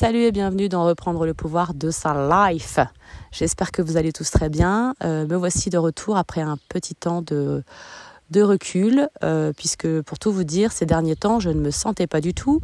Salut 0.00 0.20
et 0.20 0.30
bienvenue 0.30 0.68
dans 0.68 0.84
Reprendre 0.84 1.26
le 1.26 1.34
pouvoir 1.34 1.74
de 1.74 1.90
sa 1.90 2.52
life. 2.52 2.78
J'espère 3.32 3.72
que 3.72 3.82
vous 3.82 3.96
allez 3.96 4.12
tous 4.12 4.30
très 4.30 4.48
bien. 4.48 4.94
Euh, 5.02 5.26
me 5.26 5.34
voici 5.34 5.70
de 5.70 5.76
retour 5.76 6.16
après 6.16 6.40
un 6.40 6.56
petit 6.68 6.94
temps 6.94 7.20
de 7.20 7.64
de 8.30 8.42
recul, 8.42 9.08
euh, 9.24 9.52
puisque 9.56 10.00
pour 10.02 10.18
tout 10.18 10.32
vous 10.32 10.44
dire, 10.44 10.72
ces 10.72 10.86
derniers 10.86 11.16
temps, 11.16 11.40
je 11.40 11.50
ne 11.50 11.60
me 11.60 11.70
sentais 11.70 12.06
pas 12.06 12.20
du 12.20 12.34
tout 12.34 12.60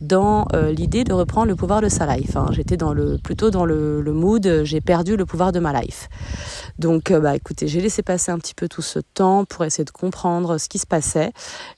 dans 0.00 0.46
euh, 0.54 0.70
l'idée 0.70 1.04
de 1.04 1.12
reprendre 1.12 1.48
le 1.48 1.56
pouvoir 1.56 1.80
de 1.80 1.88
sa 1.88 2.06
life. 2.16 2.36
Hein. 2.36 2.46
J'étais 2.52 2.76
dans 2.76 2.92
le 2.92 3.18
plutôt 3.18 3.50
dans 3.50 3.64
le, 3.64 4.00
le 4.00 4.12
mood, 4.12 4.62
j'ai 4.64 4.80
perdu 4.80 5.16
le 5.16 5.26
pouvoir 5.26 5.52
de 5.52 5.58
ma 5.58 5.80
life. 5.80 6.08
Donc, 6.78 7.10
euh, 7.10 7.20
bah, 7.20 7.34
écoutez, 7.34 7.66
j'ai 7.66 7.80
laissé 7.80 8.02
passer 8.02 8.30
un 8.30 8.38
petit 8.38 8.54
peu 8.54 8.68
tout 8.68 8.82
ce 8.82 9.00
temps 9.00 9.44
pour 9.44 9.64
essayer 9.64 9.84
de 9.84 9.90
comprendre 9.90 10.58
ce 10.58 10.68
qui 10.68 10.78
se 10.78 10.86
passait 10.86 11.32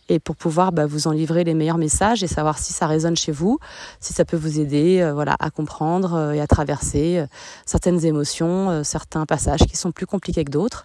et 0.09 0.19
pour 0.19 0.37
pouvoir 0.37 0.73
bah, 0.73 0.87
vous 0.87 1.07
en 1.07 1.13
livrer 1.13 1.45
les 1.45 1.55
meilleurs 1.55 1.79
messages 1.79 2.23
et 2.23 2.27
savoir 2.27 2.59
si 2.59 2.73
ça 2.73 2.87
résonne 2.87 3.17
chez 3.17 3.33
vous, 3.33 3.59
si 4.01 4.13
ça 4.13 4.25
peut 4.25 4.37
vous 4.37 4.61
aider, 4.61 5.09
voilà, 5.15 5.37
à 5.39 5.51
comprendre 5.51 6.33
et 6.35 6.41
à 6.41 6.47
traverser 6.47 7.25
certaines 7.65 8.05
émotions, 8.05 8.83
certains 8.83 9.25
passages 9.25 9.61
qui 9.61 9.77
sont 9.77 9.93
plus 9.93 10.07
compliqués 10.07 10.45
que 10.45 10.51
d'autres. 10.51 10.85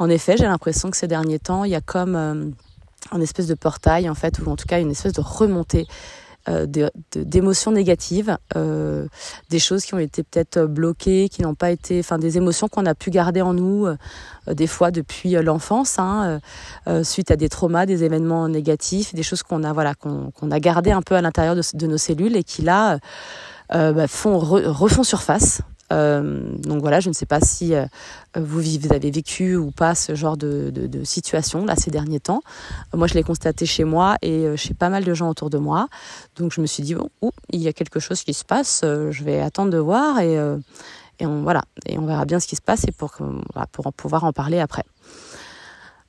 En 0.00 0.08
effet, 0.08 0.38
j'ai 0.38 0.46
l'impression 0.46 0.90
que 0.90 0.96
ces 0.96 1.06
derniers 1.06 1.38
temps, 1.38 1.64
il 1.64 1.72
y 1.72 1.74
a 1.74 1.82
comme 1.82 2.16
euh, 2.16 2.46
un 3.12 3.20
espèce 3.20 3.46
de 3.46 3.54
portail, 3.54 4.08
en 4.08 4.14
fait, 4.14 4.38
ou 4.38 4.48
en 4.48 4.56
tout 4.56 4.64
cas 4.66 4.80
une 4.80 4.90
espèce 4.90 5.12
de 5.12 5.20
remontée 5.20 5.86
euh, 6.48 6.66
d'émotions 7.14 7.70
négatives, 7.70 8.38
euh, 8.56 9.06
des 9.50 9.58
choses 9.58 9.84
qui 9.84 9.92
ont 9.92 9.98
été 9.98 10.22
peut-être 10.22 10.64
bloquées, 10.64 11.28
qui 11.28 11.42
n'ont 11.42 11.54
pas 11.54 11.70
été, 11.70 12.00
enfin 12.00 12.16
des 12.16 12.38
émotions 12.38 12.66
qu'on 12.66 12.86
a 12.86 12.94
pu 12.94 13.10
garder 13.10 13.42
en 13.42 13.52
nous, 13.52 13.88
des 14.46 14.66
fois 14.66 14.90
depuis 14.90 15.32
l'enfance, 15.32 15.98
hein, 15.98 16.40
suite 17.02 17.30
à 17.30 17.36
des 17.36 17.50
traumas, 17.50 17.84
des 17.84 18.02
événements 18.02 18.48
négatifs, 18.48 19.14
des 19.14 19.22
choses 19.22 19.42
qu'on 19.42 19.64
a, 19.64 19.74
voilà, 19.74 19.94
qu'on 19.94 20.50
a 20.50 20.60
gardées 20.60 20.92
un 20.92 21.02
peu 21.02 21.14
à 21.14 21.20
l'intérieur 21.20 21.56
de, 21.56 21.86
nos 21.86 21.98
cellules 21.98 22.36
et 22.36 22.42
qui 22.42 22.62
là 22.62 22.98
bah, 23.68 24.08
font 24.08 24.38
refont 24.38 25.02
surface 25.02 25.60
euh, 25.92 26.42
donc 26.58 26.80
voilà, 26.80 27.00
je 27.00 27.08
ne 27.08 27.14
sais 27.14 27.26
pas 27.26 27.40
si 27.40 27.74
euh, 27.74 27.86
vous, 28.36 28.60
avez 28.90 29.10
vécu 29.10 29.56
ou 29.56 29.70
pas 29.70 29.94
ce 29.94 30.14
genre 30.14 30.36
de, 30.36 30.72
situation 31.04 31.64
là 31.64 31.76
ces 31.76 31.90
derniers 31.90 32.20
temps. 32.20 32.42
moi, 32.94 33.06
je 33.06 33.14
l'ai 33.14 33.22
constaté 33.22 33.66
chez 33.66 33.84
moi 33.84 34.16
et 34.22 34.46
euh, 34.46 34.56
chez 34.56 34.74
pas 34.74 34.88
mal 34.88 35.04
de 35.04 35.14
gens 35.14 35.28
autour 35.28 35.50
de 35.50 35.58
moi. 35.58 35.88
Donc 36.36 36.52
je 36.52 36.60
me 36.60 36.66
suis 36.66 36.82
dit 36.82 36.94
bon, 36.94 37.10
il 37.50 37.60
y 37.60 37.68
a 37.68 37.72
quelque 37.72 38.00
chose 38.00 38.22
qui 38.22 38.34
se 38.34 38.44
passe. 38.44 38.80
je 38.82 39.24
vais 39.24 39.40
attendre 39.40 39.70
de 39.70 39.78
voir 39.78 40.20
et, 40.20 40.38
on 41.22 41.42
voilà 41.42 41.62
et 41.86 41.98
on 41.98 42.06
verra 42.06 42.24
bien 42.24 42.40
ce 42.40 42.46
qui 42.46 42.56
se 42.56 42.62
passe 42.62 42.84
et 42.88 42.92
pour 42.92 43.12
pouvoir 43.92 44.24
en 44.24 44.32
parler 44.32 44.58
après. 44.58 44.84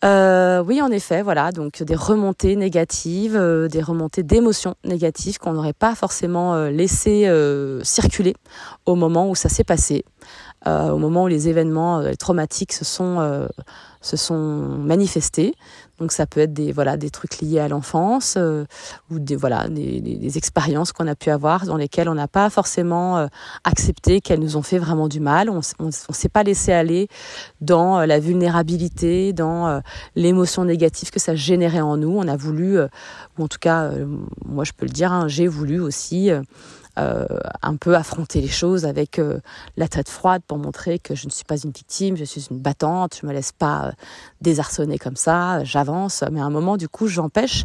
Euh, 0.04 0.64
oui, 0.64 0.82
en 0.82 0.90
effet, 0.90 1.22
voilà, 1.22 1.52
donc 1.52 1.84
des 1.84 1.96
remontées 1.96 2.56
négatives, 2.56 3.36
euh, 3.36 3.68
des 3.68 3.82
remontées 3.84 4.24
d'émotions 4.24 4.74
négatives 4.84 5.38
qu'on 5.38 5.54
n'aurait 5.54 5.74
pas 5.74 5.94
forcément 5.94 6.56
euh, 6.56 6.72
laissé 6.72 7.28
euh, 7.28 7.84
circuler 7.84 8.34
au 8.88 8.96
moment 8.96 9.30
où 9.30 9.36
ça 9.36 9.48
s'est 9.48 9.64
passé, 9.64 10.04
au 10.66 10.98
moment 10.98 11.23
où 11.23 11.28
les 11.28 11.50
événements 11.50 12.04
traumatiques 12.20 12.73
se 12.73 12.86
sont 12.86 13.48
se 14.02 14.17
sont 14.17 14.36
manifestés. 14.80 15.53
Donc 16.00 16.12
ça 16.12 16.26
peut 16.26 16.40
être 16.40 16.53
des 16.53 16.72
voilà 16.72 16.98
des 16.98 17.12
trucs 17.12 17.40
liés 17.42 17.59
à 17.59 17.68
l'enfance 17.68 18.34
euh, 18.36 18.66
ou 19.12 19.20
des 19.20 19.36
voilà 19.36 19.70
des, 19.70 20.02
des, 20.02 20.38
expériences 20.40 20.92
qu'on 20.92 21.06
a 21.06 21.14
pu 21.14 21.30
avoir 21.30 21.66
dans 21.68 21.78
lesquelles 21.78 22.09
on 22.09 22.16
n'a 22.16 22.28
pas 22.28 22.50
forcément 22.50 23.20
euh, 23.20 23.28
accepté 23.64 24.20
qu'elles 24.20 24.40
nous 24.40 24.58
ont 24.58 24.64
fait 24.64 24.80
vraiment 24.80 25.08
du 25.08 25.20
mal. 25.20 25.52
On 25.52 25.62
on, 25.78 25.91
s'est 25.91 26.30
pas 26.30 26.41
laissé 26.41 26.74
aller 26.74 27.07
dans 27.62 28.00
euh, 28.00 28.06
la 28.07 28.19
vulnérabilité, 28.19 29.31
dans 29.31 29.81
l'émotion 30.16 30.66
négative 30.66 31.12
que 31.12 31.19
ça 31.19 31.36
générait 31.36 31.81
en 31.81 31.97
nous. 31.97 32.18
On 32.18 32.28
a 32.28 32.36
voulu 32.36 32.80
ou 32.80 33.44
en 33.44 33.47
tout 33.47 33.59
cas 33.59 33.91
moi 34.46 34.63
je 34.63 34.72
peux 34.72 34.88
le 34.88 34.91
dire, 34.91 35.12
hein, 35.12 35.28
j'ai 35.28 35.47
voulu 35.47 35.80
aussi 35.80 36.31
euh, 37.01 37.25
un 37.62 37.75
peu 37.78 37.95
affronter 37.95 38.41
les 38.41 38.47
choses 38.47 38.85
avec 38.85 39.17
euh, 39.17 39.39
la 39.75 39.88
tête 39.88 40.09
froide 40.09 40.41
pour 40.45 40.57
montrer 40.57 41.00
que 41.00 41.16
je 41.16 41.25
ne 41.25 41.31
suis 41.31 41.45
pas 41.45 41.57
une 41.57 41.72
victime, 41.72 42.16
je 42.16 42.25
suis 42.25 42.47
une 42.51 42.59
battante, 42.59 43.17
je 43.22 43.25
me 43.25 43.34
laisse 43.34 43.51
pas 43.51 43.85
euh, 43.85 43.91
désarçonner 44.41 45.00
comme 45.00 45.16
ça, 45.16 45.63
j'avance. 45.63 46.23
Mais 46.31 46.41
à 46.41 46.45
un 46.45 46.50
moment, 46.50 46.78
du 46.78 46.88
coup, 46.88 47.07
j'empêche 47.07 47.63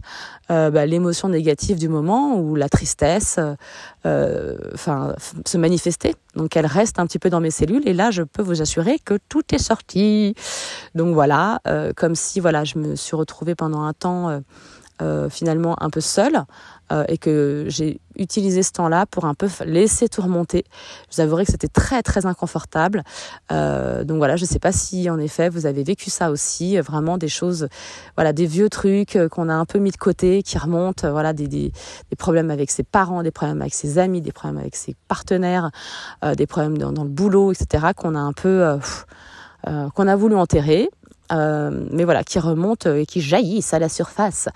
bah, 0.48 0.86
l'émotion 0.86 1.28
négative 1.28 1.78
du 1.78 1.88
moment 1.88 2.38
ou 2.38 2.54
la 2.54 2.68
tristesse, 2.68 3.40
enfin, 4.04 5.14
se 5.44 5.58
manifester. 5.58 6.14
Donc, 6.34 6.56
elle 6.56 6.66
reste 6.66 6.98
un 6.98 7.06
petit 7.06 7.18
peu 7.18 7.30
dans 7.30 7.40
mes 7.40 7.50
cellules 7.50 7.86
et 7.88 7.92
là, 7.92 8.10
je 8.10 8.22
peux 8.22 8.42
vous 8.42 8.62
assurer 8.62 8.98
que 8.98 9.18
tout 9.28 9.42
est 9.52 9.58
sorti. 9.58 10.34
Donc 10.94 11.14
voilà, 11.14 11.60
comme 11.96 12.14
si 12.14 12.40
voilà, 12.40 12.64
je 12.64 12.78
me 12.78 12.94
suis 12.94 13.16
retrouvée 13.16 13.54
pendant 13.54 13.82
un 13.82 13.92
temps. 13.92 14.40
Finalement 15.28 15.76
un 15.82 15.90
peu 15.90 16.00
seule 16.00 16.46
euh, 16.92 17.04
et 17.08 17.18
que 17.18 17.64
j'ai 17.68 18.00
utilisé 18.16 18.62
ce 18.62 18.72
temps-là 18.72 19.06
pour 19.06 19.24
un 19.24 19.34
peu 19.34 19.48
laisser 19.64 20.08
tout 20.08 20.22
remonter. 20.22 20.64
Je 21.10 21.16
vous 21.16 21.22
avouerai 21.22 21.44
que 21.44 21.52
c'était 21.52 21.68
très 21.68 22.02
très 22.02 22.26
inconfortable. 22.26 23.02
Euh, 23.52 24.04
donc 24.04 24.18
voilà, 24.18 24.36
je 24.36 24.44
ne 24.44 24.48
sais 24.48 24.58
pas 24.58 24.72
si 24.72 25.10
en 25.10 25.18
effet 25.18 25.48
vous 25.48 25.66
avez 25.66 25.82
vécu 25.82 26.10
ça 26.10 26.30
aussi, 26.30 26.78
vraiment 26.78 27.18
des 27.18 27.28
choses, 27.28 27.68
voilà, 28.16 28.32
des 28.32 28.46
vieux 28.46 28.68
trucs 28.68 29.18
qu'on 29.30 29.48
a 29.48 29.54
un 29.54 29.64
peu 29.64 29.78
mis 29.78 29.90
de 29.90 29.96
côté, 29.96 30.42
qui 30.42 30.58
remontent, 30.58 31.10
voilà, 31.10 31.32
des, 31.32 31.48
des, 31.48 31.72
problèmes 32.16 32.50
avec 32.50 32.70
ses 32.70 32.82
parents, 32.82 33.22
des 33.22 33.30
problèmes 33.30 33.60
avec 33.60 33.74
ses 33.74 33.98
amis, 33.98 34.20
des 34.20 34.32
problèmes 34.32 34.58
avec 34.58 34.76
ses 34.76 34.94
partenaires, 35.08 35.70
des 36.36 36.46
problèmes 36.46 36.78
dans, 36.78 36.92
dans, 36.92 37.04
le 37.04 37.10
boulot, 37.10 37.52
etc. 37.52 37.88
qu'on 37.94 38.14
a 38.14 38.20
un 38.20 38.32
peu 38.32 38.78
qu'on 39.64 40.06
a 40.06 40.16
voulu 40.16 40.36
enterrer 40.36 40.88
euh, 41.32 41.86
mais 41.90 42.04
voilà, 42.04 42.24
qui 42.24 42.38
remontent 42.38 42.92
et 42.94 43.06
qui 43.06 43.20
jaillissent 43.20 43.74
à 43.74 43.78
la 43.78 43.88
surface. 43.88 44.48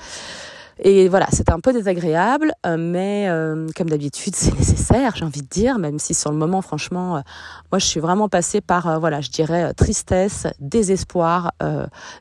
Et 0.82 1.08
voilà, 1.08 1.26
c'est 1.30 1.50
un 1.50 1.60
peu 1.60 1.72
désagréable, 1.72 2.52
euh, 2.66 2.76
mais 2.78 3.28
euh, 3.28 3.66
comme 3.76 3.90
d'habitude, 3.90 4.34
c'est 4.34 4.54
nécessaire, 4.58 5.14
j'ai 5.14 5.24
envie 5.24 5.42
de 5.42 5.48
dire, 5.48 5.78
même 5.78 5.98
si 5.98 6.14
sur 6.14 6.30
le 6.30 6.38
moment, 6.38 6.62
franchement, 6.62 7.22
moi, 7.70 7.78
je 7.78 7.84
suis 7.84 8.00
vraiment 8.00 8.28
passée 8.28 8.60
par, 8.60 8.98
voilà, 8.98 9.20
je 9.20 9.30
dirais, 9.30 9.74
tristesse, 9.74 10.46
désespoir, 10.58 11.52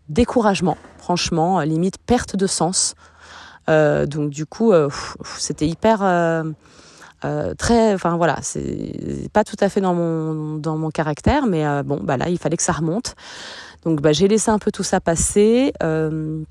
découragement, 0.09 0.77
franchement, 0.97 1.61
limite 1.61 1.97
perte 2.05 2.35
de 2.35 2.47
sens. 2.47 2.95
donc 3.67 4.29
du 4.29 4.45
coup, 4.45 4.73
c'était 5.37 5.67
hyper... 5.67 5.99
très, 7.57 7.93
enfin 7.93 8.17
voilà, 8.17 8.37
c'est 8.41 9.29
pas 9.31 9.43
tout 9.43 9.57
à 9.59 9.69
fait 9.69 9.81
dans 9.81 9.93
mon 9.93 10.57
dans 10.57 10.77
mon 10.77 10.89
caractère, 10.89 11.45
mais 11.45 11.63
bon, 11.83 11.99
bah 12.03 12.17
là, 12.17 12.29
il 12.29 12.37
fallait 12.37 12.57
que 12.57 12.63
ça 12.63 12.73
remonte. 12.73 13.15
Donc 13.83 14.01
bah, 14.01 14.11
j'ai 14.11 14.27
laissé 14.27 14.51
un 14.51 14.59
peu 14.59 14.71
tout 14.71 14.83
ça 14.83 14.99
passer. 14.99 15.73
Euh, 15.83 16.43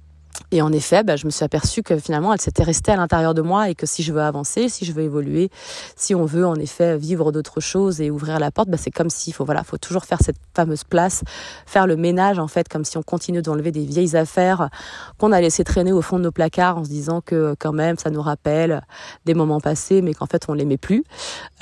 et 0.50 0.62
en 0.62 0.72
effet, 0.72 1.02
bah, 1.02 1.16
je 1.16 1.26
me 1.26 1.30
suis 1.30 1.44
aperçue 1.44 1.82
que 1.82 1.98
finalement, 1.98 2.32
elle 2.32 2.40
s'était 2.40 2.62
restée 2.62 2.92
à 2.92 2.96
l'intérieur 2.96 3.34
de 3.34 3.42
moi 3.42 3.68
et 3.68 3.74
que 3.74 3.86
si 3.86 4.02
je 4.02 4.12
veux 4.12 4.22
avancer, 4.22 4.68
si 4.68 4.84
je 4.84 4.92
veux 4.92 5.02
évoluer, 5.02 5.50
si 5.96 6.14
on 6.14 6.24
veut 6.24 6.46
en 6.46 6.54
effet 6.54 6.96
vivre 6.96 7.32
d'autres 7.32 7.60
choses 7.60 8.00
et 8.00 8.10
ouvrir 8.10 8.38
la 8.38 8.50
porte, 8.50 8.68
bah, 8.68 8.78
c'est 8.78 8.90
comme 8.90 9.10
s'il 9.10 9.34
faut 9.34 9.44
voilà, 9.44 9.62
faut 9.62 9.76
toujours 9.76 10.04
faire 10.04 10.18
cette 10.22 10.36
fameuse 10.54 10.84
place, 10.84 11.22
faire 11.66 11.86
le 11.86 11.96
ménage 11.96 12.38
en 12.38 12.48
fait, 12.48 12.68
comme 12.68 12.84
si 12.84 12.96
on 12.96 13.02
continue 13.02 13.42
d'enlever 13.42 13.72
des 13.72 13.84
vieilles 13.84 14.16
affaires 14.16 14.70
qu'on 15.18 15.32
a 15.32 15.40
laissé 15.40 15.64
traîner 15.64 15.92
au 15.92 16.02
fond 16.02 16.18
de 16.18 16.24
nos 16.24 16.32
placards 16.32 16.78
en 16.78 16.84
se 16.84 16.88
disant 16.88 17.20
que 17.20 17.54
quand 17.58 17.72
même 17.72 17.98
ça 17.98 18.10
nous 18.10 18.22
rappelle 18.22 18.82
des 19.26 19.34
moments 19.34 19.60
passés, 19.60 20.00
mais 20.02 20.14
qu'en 20.14 20.26
fait 20.26 20.46
on 20.48 20.54
l'aimait 20.54 20.78
plus. 20.78 21.04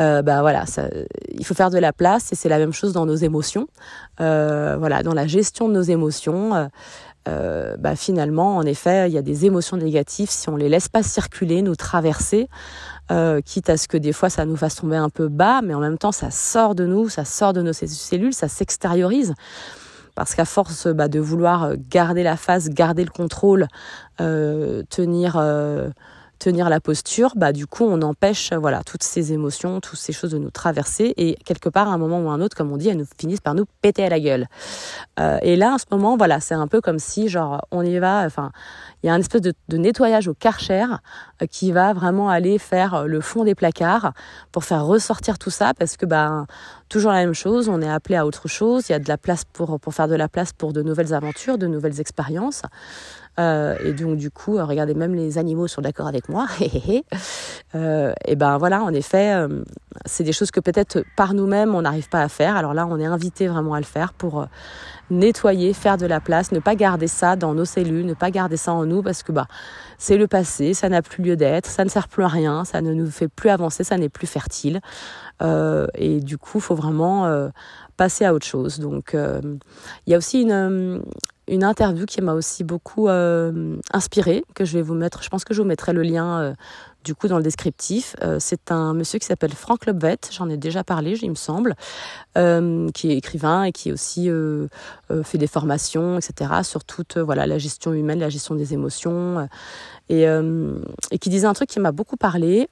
Euh, 0.01 0.23
bah 0.23 0.43
voilà, 0.43 0.65
il 1.33 1.45
faut 1.45 1.55
faire 1.55 1.71
de 1.71 1.79
la 1.79 1.93
place 1.93 2.33
et 2.33 2.37
c'est 2.37 2.49
la 2.49 2.59
même 2.59 2.73
chose 2.73 2.93
dans 2.93 3.07
nos 3.07 3.17
émotions. 3.17 3.67
Euh, 4.21 4.77
voilà, 4.79 5.03
dans 5.03 5.15
la 5.15 5.27
gestion 5.27 5.69
de 5.69 5.75
nos 5.75 5.83
émotions. 5.83 6.55
Euh, 6.55 6.67
euh, 7.29 7.77
bah 7.79 7.97
finalement, 7.97 8.57
en 8.57 8.63
effet, 8.63 9.09
il 9.09 9.15
y 9.15 9.19
a 9.19 9.23
des 9.23 9.47
émotions 9.47 9.77
négatives 9.77 10.31
si 10.31 10.49
on 10.49 10.57
les 10.57 10.69
laisse 10.69 10.89
pas 10.89 11.03
circuler, 11.03 11.63
nous 11.63 11.77
traverser, 11.77 12.49
euh, 13.11 13.41
quitte 13.41 13.71
à 13.71 13.77
ce 13.77 13.89
que 13.89 13.97
des 13.97 14.13
fois 14.13 14.31
ça 14.31 14.45
nous 14.45 14.57
fasse 14.57 14.77
tomber 14.77 14.97
un 14.97 15.11
peu 15.11 15.29
bas, 15.29 15.61
mais 15.63 15.75
en 15.75 15.81
même 15.81 15.99
temps 15.99 16.13
ça 16.13 16.31
sort 16.31 16.75
de 16.75 16.87
nous, 16.87 17.09
ça 17.09 17.25
sort 17.25 17.53
de 17.53 17.63
nos 17.63 17.73
cellules, 17.73 18.35
ça 18.35 18.49
s'extériorise. 18.49 19.35
Parce 20.15 20.35
qu'à 20.35 20.47
force 20.47 20.87
bah, 20.87 21.09
de 21.09 21.21
vouloir 21.21 21.73
garder 21.91 22.23
la 22.23 22.37
face, 22.37 22.71
garder 22.71 23.05
le 23.05 23.11
contrôle, 23.11 23.69
euh, 24.21 24.83
tenir 24.89 25.37
euh, 25.37 25.91
tenir 26.39 26.69
la 26.69 26.81
posture, 26.81 27.33
bah 27.37 27.53
du 27.53 27.67
coup 27.67 27.85
on 27.85 28.03
empêche 28.03 28.53
voilà 28.53 28.83
toutes 28.85 29.03
ces 29.03 29.33
émotions, 29.33 29.81
toutes 29.81 29.99
ces 29.99 30.13
choses 30.13 30.31
de 30.31 30.39
nous 30.39 30.51
traverser 30.51 31.15
et 31.17 31.37
quelque 31.45 31.69
part 31.69 31.89
à 31.89 31.93
un 31.93 31.99
moment 31.99 32.21
ou 32.21 32.29
à 32.31 32.33
un 32.33 32.41
autre, 32.41 32.57
comme 32.57 32.73
on 32.73 32.77
dit, 32.77 32.89
elles 32.89 32.97
nous 32.97 33.07
finissent 33.19 33.41
par 33.41 33.55
nous 33.55 33.65
péter 33.83 34.05
à 34.05 34.09
la 34.09 34.21
gueule. 34.21 34.47
Euh, 35.19 35.39
et 35.43 35.57
là 35.57 35.73
en 35.73 35.79
ce 35.79 35.85
moment 35.91 36.17
voilà 36.17 36.41
c'est 36.41 36.55
un 36.55 36.67
peu 36.67 36.81
comme 36.81 36.99
si 36.99 37.29
genre 37.29 37.67
on 37.71 37.83
y 37.83 37.99
va, 37.99 38.25
enfin 38.27 38.51
il 39.03 39.07
y 39.07 39.11
a 39.11 39.15
un 39.15 39.19
espèce 39.19 39.41
de, 39.41 39.55
nettoyage 39.77 40.29
au 40.29 40.35
karcher 40.35 40.87
euh, 41.43 41.47
qui 41.47 41.73
va 41.73 41.93
vraiment 41.93 42.29
aller 42.29 42.59
faire 42.59 43.07
le 43.07 43.21
fond 43.21 43.45
des 43.45 43.55
placards 43.55 44.13
pour 44.53 44.65
faire 44.65 44.85
ressortir 44.85 45.39
tout 45.39 45.51
ça 45.51 45.73
parce 45.75 45.97
que 45.97 46.07
bah 46.07 46.47
toujours 46.89 47.13
la 47.13 47.19
même 47.19 47.35
chose, 47.35 47.69
on 47.69 47.83
est 47.83 47.89
appelé 47.89 48.17
à 48.17 48.27
autre 48.27 48.49
chose, 48.49 48.89
il 48.89 48.93
y 48.93 48.95
a 48.95 48.99
de 48.99 49.09
la 49.09 49.19
place 49.19 49.45
pour 49.45 49.81
pour 49.81 49.95
faire 49.95 50.09
de 50.09 50.15
la 50.15 50.29
place 50.29 50.53
pour 50.53 50.73
de 50.73 50.83
nouvelles 50.83 51.15
aventures, 51.15 51.59
de 51.59 51.67
nouvelles 51.67 52.01
expériences. 52.01 52.63
Euh, 53.39 53.77
et 53.85 53.93
donc 53.93 54.17
du 54.17 54.31
coup, 54.31 54.57
euh, 54.57 54.65
regardez, 54.65 54.95
même 54.95 55.15
les 55.15 55.39
animaux 55.39 55.69
sont 55.69 55.83
d'accord 55.83 56.07
avec 56.07 56.29
moi. 56.29 56.47
et 56.61 58.37
ben 58.37 58.59
voilà, 58.59 58.83
en 58.83 58.93
effet, 58.93 59.35
c'est 60.07 60.25
des 60.25 60.33
choses 60.33 60.51
que 60.51 60.61
peut-être 60.61 61.05
par 61.17 61.35
nous-mêmes 61.35 61.75
on 61.75 61.83
n'arrive 61.83 62.09
pas 62.09 62.23
à 62.23 62.29
faire. 62.29 62.57
Alors 62.57 62.73
là, 62.73 62.87
on 62.89 62.99
est 62.99 63.05
invité 63.05 63.49
vraiment 63.49 63.75
à 63.75 63.79
le 63.79 63.85
faire 63.85 64.15
pour 64.15 64.47
nettoyer, 65.11 65.73
faire 65.73 65.99
de 65.99 66.07
la 66.07 66.21
place, 66.21 66.53
ne 66.53 66.59
pas 66.59 66.75
garder 66.75 67.07
ça 67.07 67.37
dans 67.37 67.55
nos 67.55 67.65
cellules, 67.65 68.07
ne 68.07 68.15
pas 68.15 68.31
garder 68.31 68.57
ça 68.57 68.73
en 68.73 68.87
nous 68.87 69.03
parce 69.03 69.23
que 69.23 69.31
bah 69.31 69.47
c'est 69.99 70.17
le 70.17 70.27
passé, 70.27 70.75
ça 70.75 70.89
n'a 70.89 71.03
plus 71.03 71.23
lieu 71.23 71.37
d'être, 71.37 71.67
ça 71.67 71.85
ne 71.85 71.89
sert 71.89 72.09
plus 72.09 72.25
à 72.25 72.29
rien, 72.29 72.65
ça 72.65 72.81
ne 72.81 72.93
nous 72.93 73.11
fait 73.11 73.29
plus 73.29 73.51
avancer, 73.51 73.85
ça 73.85 73.97
n'est 73.99 74.09
plus 74.09 74.27
fertile. 74.27 74.81
Euh, 75.43 75.87
et 75.95 76.21
du 76.21 76.39
coup, 76.39 76.59
il 76.59 76.63
faut 76.63 76.75
vraiment 76.75 77.27
euh, 77.27 77.49
passer 77.97 78.25
à 78.25 78.35
autre 78.35 78.47
chose. 78.47 78.79
Donc, 78.79 79.15
euh, 79.15 79.41
il 80.07 80.11
y 80.11 80.15
a 80.15 80.19
aussi 80.19 80.43
une, 80.43 81.03
une 81.49 81.65
interview 81.65 82.07
qui 82.07 82.21
m'a 82.23 82.35
aussi 82.35 82.65
beaucoup 82.65 83.09
euh, 83.09 83.77
inspirée, 83.93 84.45
que 84.55 84.65
je 84.65 84.73
vais 84.73 84.83
vous 84.83 84.95
mettre, 84.95 85.23
je 85.23 85.29
pense 85.29 85.45
que 85.45 85.55
je 85.55 85.63
vous 85.63 85.69
mettrai 85.69 85.93
le 85.93 86.03
lien 86.03 86.41
euh, 86.41 86.55
du 87.07 87.15
coup 87.15 87.29
dans 87.29 87.37
le 87.37 87.45
descriptif. 87.45 88.17
Euh, 88.23 88.39
c'est 88.41 88.73
un 88.73 88.93
monsieur 88.93 89.21
qui 89.21 89.27
s'appelle 89.27 89.55
Franck 89.55 89.87
Lobvet, 89.87 90.19
j'en 90.33 90.51
ai 90.51 90.57
déjà 90.57 90.83
parlé, 90.83 91.17
il 91.23 91.31
me 91.31 91.37
semble, 91.37 91.77
qui 92.35 93.13
est 93.13 93.17
écrivain 93.17 93.63
et 93.63 93.73
qui 93.73 93.93
aussi 93.93 94.29
fait 95.23 95.39
des 95.39 95.47
formations, 95.47 96.19
etc., 96.19 96.51
sur 96.63 96.85
toute 96.85 97.17
voilà, 97.17 97.47
la 97.47 97.57
gestion 97.57 97.95
humaine, 97.95 98.19
la 98.19 98.29
gestion 98.29 98.55
des 98.55 98.75
émotions. 98.75 99.49
Et, 100.11 100.27
qui 101.19 101.31
disait 101.31 101.47
un 101.47 101.55
truc 101.55 101.71
qui 101.71 101.81
m'a 101.81 101.93
beaucoup 101.93 102.17
parlé, 102.19 102.69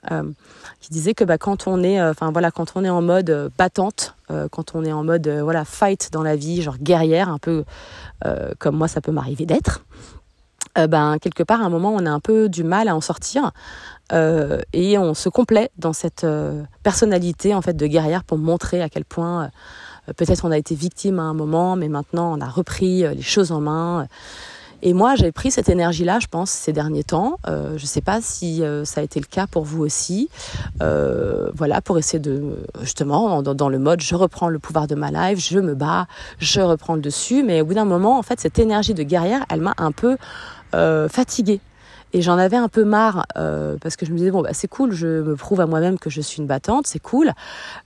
qui 0.80 0.90
disait 0.90 1.14
que 1.14 1.24
bah, 1.24 1.38
quand 1.38 1.66
on 1.66 1.82
est, 1.82 1.98
quand 2.18 2.72
on 2.74 2.84
est 2.84 2.90
en 2.90 3.00
mode 3.00 3.50
battante, 3.56 4.16
quand 4.50 4.74
on 4.74 4.84
est 4.84 4.92
en 4.92 5.04
mode 5.04 5.28
voilà 5.28 5.64
fight 5.64 6.10
dans 6.12 6.22
la 6.22 6.36
vie, 6.36 6.60
genre 6.60 6.76
guerrière, 6.78 7.30
un 7.30 7.38
peu 7.38 7.64
comme 8.58 8.76
moi 8.76 8.88
ça 8.88 9.00
peut 9.00 9.12
m'arriver 9.12 9.46
d'être, 9.46 9.84
euh, 10.78 10.86
ben 10.86 11.18
quelque 11.20 11.42
part 11.42 11.62
à 11.62 11.64
un 11.64 11.68
moment 11.68 11.94
on 11.94 12.04
a 12.06 12.10
un 12.10 12.20
peu 12.20 12.48
du 12.48 12.64
mal 12.64 12.88
à 12.88 12.96
en 12.96 13.00
sortir 13.00 13.52
euh, 14.12 14.60
et 14.72 14.98
on 14.98 15.14
se 15.14 15.28
complaît 15.28 15.70
dans 15.78 15.92
cette 15.92 16.24
euh, 16.24 16.62
personnalité 16.82 17.54
en 17.54 17.62
fait 17.62 17.76
de 17.76 17.86
guerrière 17.86 18.24
pour 18.24 18.38
montrer 18.38 18.82
à 18.82 18.88
quel 18.88 19.04
point 19.04 19.50
peut-être 20.16 20.44
on 20.44 20.50
a 20.50 20.58
été 20.58 20.74
victime 20.74 21.18
à 21.18 21.22
un 21.22 21.34
moment 21.34 21.76
mais 21.76 21.88
maintenant 21.88 22.36
on 22.36 22.40
a 22.40 22.48
repris 22.48 23.02
les 23.02 23.22
choses 23.22 23.52
en 23.52 23.60
main 23.60 24.06
et 24.86 24.92
moi, 24.92 25.14
j'ai 25.16 25.32
pris 25.32 25.50
cette 25.50 25.70
énergie-là, 25.70 26.18
je 26.20 26.26
pense, 26.26 26.50
ces 26.50 26.74
derniers 26.74 27.04
temps. 27.04 27.38
Euh, 27.48 27.78
je 27.78 27.86
sais 27.86 28.02
pas 28.02 28.20
si 28.20 28.62
euh, 28.62 28.84
ça 28.84 29.00
a 29.00 29.04
été 29.04 29.18
le 29.18 29.24
cas 29.24 29.46
pour 29.46 29.64
vous 29.64 29.82
aussi. 29.82 30.28
Euh, 30.82 31.50
voilà, 31.54 31.80
pour 31.80 31.96
essayer 31.96 32.18
de, 32.18 32.58
justement, 32.82 33.40
dans, 33.40 33.54
dans, 33.54 33.70
le 33.70 33.78
mode, 33.78 34.02
je 34.02 34.14
reprends 34.14 34.50
le 34.50 34.58
pouvoir 34.58 34.86
de 34.86 34.94
ma 34.94 35.10
life, 35.10 35.38
je 35.38 35.58
me 35.58 35.74
bats, 35.74 36.06
je 36.38 36.60
reprends 36.60 36.96
le 36.96 37.00
dessus. 37.00 37.42
Mais 37.42 37.62
au 37.62 37.64
bout 37.64 37.72
d'un 37.72 37.86
moment, 37.86 38.18
en 38.18 38.22
fait, 38.22 38.38
cette 38.40 38.58
énergie 38.58 38.92
de 38.92 39.02
guerrière, 39.02 39.46
elle 39.48 39.62
m'a 39.62 39.72
un 39.78 39.90
peu 39.90 40.18
fatiguée. 41.08 41.60
Et 42.14 42.22
j'en 42.22 42.38
avais 42.38 42.56
un 42.56 42.68
peu 42.68 42.84
marre 42.84 43.26
euh, 43.36 43.76
parce 43.82 43.96
que 43.96 44.06
je 44.06 44.12
me 44.12 44.16
disais 44.16 44.30
bon 44.30 44.40
bah 44.40 44.50
c'est 44.52 44.68
cool, 44.68 44.92
je 44.92 45.06
me 45.20 45.34
prouve 45.34 45.60
à 45.60 45.66
moi-même 45.66 45.98
que 45.98 46.10
je 46.10 46.20
suis 46.20 46.38
une 46.38 46.46
battante, 46.46 46.86
c'est 46.86 47.00
cool, 47.00 47.32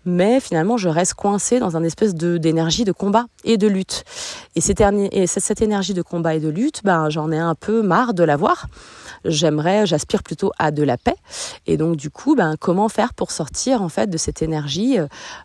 mais 0.04 0.38
finalement 0.38 0.76
je 0.76 0.90
reste 0.90 1.14
coincée 1.14 1.58
dans 1.58 1.78
un 1.78 1.82
espèce 1.82 2.14
d'énergie 2.14 2.84
de 2.84 2.92
combat 2.92 3.24
et 3.44 3.56
de 3.56 3.66
lutte. 3.66 4.04
Et 4.54 4.60
cette, 4.60 4.82
et 4.82 5.26
cette 5.26 5.62
énergie 5.62 5.94
de 5.94 6.02
combat 6.02 6.34
et 6.34 6.40
de 6.40 6.50
lutte, 6.50 6.82
ben 6.84 7.08
j'en 7.08 7.32
ai 7.32 7.38
un 7.38 7.54
peu 7.54 7.80
marre 7.80 8.12
de 8.12 8.22
l'avoir 8.22 8.66
j'aimerais, 9.24 9.86
j'aspire 9.86 10.22
plutôt 10.22 10.52
à 10.58 10.70
de 10.70 10.82
la 10.82 10.96
paix. 10.96 11.16
Et 11.66 11.76
donc 11.76 11.96
du 11.96 12.10
coup, 12.10 12.34
ben 12.34 12.56
comment 12.58 12.88
faire 12.88 13.14
pour 13.14 13.30
sortir 13.30 13.82
en 13.82 13.88
fait 13.88 14.08
de 14.08 14.16
cette 14.16 14.42
énergie 14.42 14.98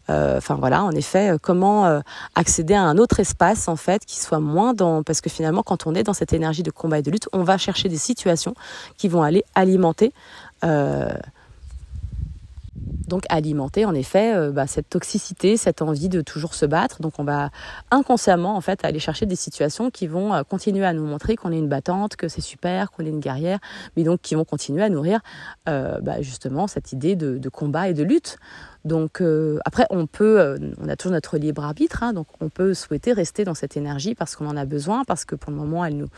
euh, 0.10 0.38
Enfin 0.38 0.56
voilà, 0.56 0.84
en 0.84 0.92
effet, 0.92 1.34
euh, 1.34 1.38
comment 1.42 1.86
euh, 1.86 2.00
accéder 2.36 2.74
à 2.74 2.84
un 2.84 2.98
autre 2.98 3.20
espace 3.20 3.68
en 3.68 3.76
fait 3.76 4.06
qui 4.06 4.20
soit 4.20 4.40
moins 4.40 4.74
dans 4.74 5.04
parce 5.04 5.22
que 5.22 5.30
finalement 5.30 5.64
quand 5.64 5.88
on 5.88 5.96
est 5.96 6.04
dans 6.04 6.14
cette 6.14 6.34
énergie 6.34 6.64
de 6.64 6.72
combat 6.72 7.00
et 7.00 7.02
de 7.02 7.12
lutte, 7.12 7.28
on 7.34 7.44
va 7.44 7.58
chercher 7.58 7.90
des 7.90 7.98
situations 7.98 8.54
qui 8.98 9.08
vont 9.08 9.22
aller 9.22 9.44
alimenter 9.56 10.14
euh, 10.64 11.10
donc 13.08 13.24
alimenter 13.30 13.86
en 13.86 13.94
effet 13.94 14.36
euh, 14.36 14.52
bah, 14.52 14.66
cette 14.66 14.90
toxicité, 14.90 15.58
cette 15.58 15.82
envie 15.82 16.10
de 16.10 16.22
toujours 16.22 16.54
se 16.54 16.66
battre. 16.66 17.02
Donc 17.02 17.14
on 17.20 17.24
va 17.24 17.50
inconsciemment 17.92 18.56
en 18.56 18.62
fait 18.62 18.84
aller 18.86 19.00
chercher 19.00 19.26
des 19.26 19.36
situations 19.36 19.92
qui 19.92 20.08
vont 20.08 20.34
euh, 20.34 20.44
continuer 20.44 20.86
à 20.86 20.94
nous 20.94 21.06
montrer 21.06 21.36
qu'on 21.36 21.52
est 21.52 21.60
une 21.60 21.68
battante, 21.68 22.16
que 22.16 22.28
c'est 22.28 22.42
super, 22.42 22.92
qu'on 22.92 23.06
est 23.06 23.10
une 23.10 23.20
guerrière, 23.20 23.60
mais 23.96 24.04
qui 24.22 24.36
vont 24.36 24.46
continuer 24.46 24.84
à 24.84 24.90
nourrir 24.90 25.20
bah, 25.66 26.22
justement 26.22 26.68
cette 26.68 26.94
idée 26.94 27.16
de, 27.16 27.50
combat 27.50 27.90
et 27.90 27.94
de 27.94 28.04
lutte. 28.04 28.38
Donc 28.86 29.22
euh, 29.22 29.60
après, 29.66 29.86
on 29.90 30.08
peut, 30.08 30.40
euh, 30.40 30.58
on 30.82 30.90
a 30.90 30.96
toujours 30.96 31.14
notre 31.14 31.38
libre 31.38 31.64
arbitre, 31.64 32.04
hein, 32.04 32.12
donc 32.12 32.28
on 32.42 32.50
peut 32.50 32.74
souhaiter 32.74 33.14
rester 33.14 33.46
dans 33.46 33.54
cette 33.54 33.78
énergie 33.78 34.14
parce 34.14 34.36
qu'on 34.36 34.48
en 34.48 34.58
a 34.58 34.66
besoin, 34.66 35.04
parce 35.06 35.24
que 35.24 35.36
pour 35.36 35.52
le 35.52 35.58
moment, 35.58 35.86
elle 35.86 35.96
nous, 35.96 36.10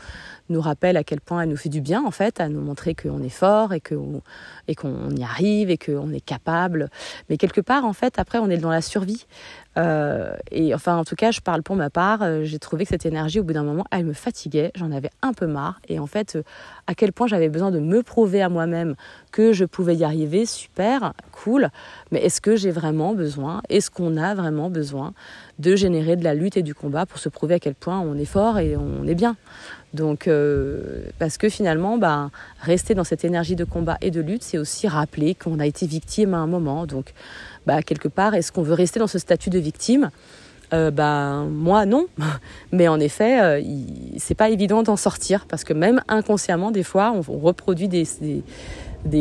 nous 0.48 0.60
rappelle 0.60 0.96
à 0.96 1.04
quel 1.04 1.20
point 1.20 1.42
elle 1.42 1.50
nous 1.50 1.56
fait 1.56 1.68
du 1.68 1.80
bien 1.80 2.04
en 2.04 2.10
fait, 2.10 2.40
à 2.40 2.48
nous 2.48 2.60
montrer 2.60 2.94
qu'on 2.94 3.22
est 3.22 3.28
fort 3.28 3.72
et 3.72 3.80
qu'on 3.80 4.20
et 4.66 4.74
qu'on 4.74 5.10
y 5.10 5.22
arrive 5.22 5.70
et 5.70 5.78
qu'on 5.78 6.12
est 6.12 6.20
capable. 6.20 6.90
Mais 7.30 7.36
quelque 7.36 7.60
part, 7.60 7.84
en 7.84 7.92
fait, 7.92 8.18
après, 8.18 8.38
on 8.38 8.50
est 8.50 8.58
dans 8.58 8.70
la 8.70 8.82
survie. 8.82 9.26
Euh, 9.76 10.34
et 10.50 10.74
enfin, 10.74 10.96
en 10.96 11.04
tout 11.04 11.16
cas, 11.16 11.30
je 11.30 11.40
parle 11.40 11.62
pour 11.62 11.76
ma 11.76 11.90
part. 11.90 12.22
Euh, 12.22 12.44
j'ai 12.44 12.58
trouvé 12.58 12.84
que 12.84 12.90
cette 12.90 13.06
énergie, 13.06 13.40
au 13.40 13.44
bout 13.44 13.52
d'un 13.52 13.62
moment, 13.62 13.84
elle 13.90 14.04
me 14.04 14.12
fatiguait. 14.12 14.72
J'en 14.74 14.90
avais 14.90 15.10
un 15.22 15.32
peu 15.32 15.46
marre. 15.46 15.80
Et 15.88 15.98
en 15.98 16.06
fait, 16.06 16.36
euh, 16.36 16.42
à 16.86 16.94
quel 16.94 17.12
point 17.12 17.26
j'avais 17.26 17.48
besoin 17.48 17.70
de 17.70 17.78
me 17.78 18.02
prouver 18.02 18.42
à 18.42 18.48
moi-même 18.48 18.94
que 19.32 19.52
je 19.52 19.64
pouvais 19.64 19.96
y 19.96 20.04
arriver, 20.04 20.46
super, 20.46 21.12
cool. 21.32 21.68
Mais 22.10 22.20
est-ce 22.20 22.40
que 22.40 22.56
j'ai 22.56 22.70
vraiment 22.70 23.14
besoin? 23.14 23.60
Est-ce 23.68 23.90
qu'on 23.90 24.16
a 24.16 24.34
vraiment 24.34 24.70
besoin 24.70 25.12
de 25.58 25.76
générer 25.76 26.16
de 26.16 26.24
la 26.24 26.34
lutte 26.34 26.56
et 26.56 26.62
du 26.62 26.74
combat 26.74 27.06
pour 27.06 27.18
se 27.18 27.28
prouver 27.28 27.54
à 27.54 27.58
quel 27.58 27.74
point 27.74 28.00
on 28.00 28.16
est 28.16 28.24
fort 28.24 28.58
et 28.58 28.76
on 28.76 29.06
est 29.06 29.14
bien? 29.14 29.36
Donc, 29.94 30.28
parce 31.18 31.38
que 31.38 31.48
finalement, 31.48 31.96
bah, 31.96 32.30
rester 32.60 32.94
dans 32.94 33.04
cette 33.04 33.24
énergie 33.24 33.56
de 33.56 33.64
combat 33.64 33.96
et 34.02 34.10
de 34.10 34.20
lutte, 34.20 34.42
c'est 34.42 34.58
aussi 34.58 34.88
rappeler 34.88 35.34
qu'on 35.34 35.58
a 35.58 35.64
été 35.64 35.86
victime 35.86 36.34
à 36.34 36.38
un 36.38 36.46
moment. 36.46 36.84
Donc, 36.84 37.14
bah, 37.66 37.82
quelque 37.82 38.08
part, 38.08 38.34
est-ce 38.34 38.52
qu'on 38.52 38.62
veut 38.62 38.74
rester 38.74 39.00
dans 39.00 39.06
ce 39.06 39.18
statut 39.18 39.50
de 39.50 39.58
victime? 39.58 40.10
Euh, 40.72 40.90
bah, 40.90 41.44
moi 41.48 41.86
non, 41.86 42.06
mais 42.72 42.88
en 42.88 42.98
effet, 42.98 43.40
euh, 43.40 43.62
c'est 44.18 44.34
pas 44.34 44.50
évident 44.50 44.82
d'en 44.82 44.96
sortir 44.96 45.46
parce 45.46 45.62
que 45.62 45.72
même 45.72 46.00
inconsciemment, 46.08 46.70
des 46.70 46.82
fois, 46.82 47.12
on, 47.12 47.38
reproduit 47.38 47.88
des, 47.88 48.04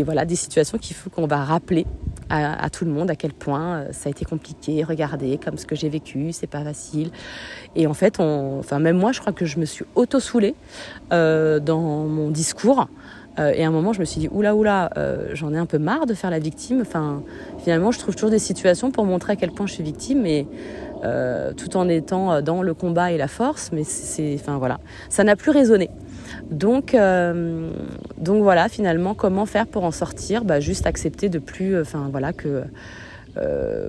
voilà, 0.04 0.26
des 0.26 0.36
situations 0.36 0.78
qu'il 0.78 0.96
faut 0.96 1.10
qu'on 1.10 1.28
va 1.28 1.44
rappeler 1.44 1.86
à, 2.30 2.70
tout 2.70 2.86
le 2.86 2.92
monde 2.92 3.12
à 3.12 3.16
quel 3.16 3.34
point 3.34 3.76
euh, 3.76 3.88
ça 3.92 4.08
a 4.08 4.10
été 4.10 4.26
compliqué. 4.26 4.84
Regardez, 4.84 5.38
comme 5.38 5.58
ce 5.58 5.66
que 5.66 5.76
j'ai 5.76 5.90
vécu, 5.90 6.32
c'est 6.32 6.48
pas 6.48 6.64
facile. 6.64 7.12
Et 7.76 7.88
en 7.88 7.94
fait, 7.94 8.20
enfin, 8.20 8.80
même 8.80 8.98
moi, 8.98 9.12
je 9.12 9.20
crois 9.20 9.34
que 9.34 9.46
je 9.46 9.60
me 9.60 9.66
suis 9.66 9.86
auto-soulée 9.96 10.56
euh, 11.12 11.60
dans 11.60 12.06
mon 12.06 12.32
discours. 12.32 12.88
Euh, 13.40 13.52
et 13.54 13.64
à 13.64 13.68
un 13.68 13.72
moment, 13.72 13.94
je 13.94 14.00
me 14.00 14.06
suis 14.06 14.20
dit, 14.20 14.30
oula, 14.32 14.56
oula, 14.56 14.90
euh, 14.98 15.30
j'en 15.34 15.54
ai 15.54 15.58
un 15.58 15.66
peu 15.66 15.78
marre 15.78 16.06
de 16.06 16.14
faire 16.14 16.30
la 16.30 16.40
victime. 16.40 16.82
Enfin, 16.82 17.24
finalement, 17.64 17.92
je 17.92 18.00
trouve 18.00 18.16
toujours 18.16 18.30
des 18.30 18.40
situations 18.40 18.92
pour 18.92 19.06
montrer 19.06 19.34
à 19.34 19.36
quel 19.36 19.52
point 19.52 19.68
je 19.68 19.74
suis 19.74 19.84
victime, 19.84 20.26
et 20.26 20.48
euh, 21.04 21.52
tout 21.54 21.78
en 21.78 21.90
étant 21.90 22.42
dans 22.42 22.62
le 22.62 22.74
combat 22.74 23.12
et 23.12 23.18
la 23.18 23.28
force. 23.28 23.72
Mais 23.74 23.84
c'est, 23.84 24.36
enfin 24.40 24.58
voilà, 24.58 24.80
ça 25.10 25.24
n'a 25.24 25.36
plus 25.36 25.52
résonné. 25.52 25.90
Donc, 26.50 26.96
donc 28.18 28.44
voilà, 28.44 28.70
finalement, 28.70 29.14
comment 29.14 29.46
faire 29.46 29.68
pour 29.68 29.84
en 29.84 29.92
sortir? 29.92 30.44
Bah, 30.44 30.60
Juste 30.60 30.88
accepter 30.88 31.30
de 31.30 31.40
plus, 31.40 31.80
enfin 31.80 32.08
voilà, 32.12 32.34
que 32.34 32.64